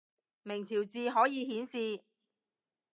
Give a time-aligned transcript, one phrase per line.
[0.41, 2.01] 明朝字可以顯示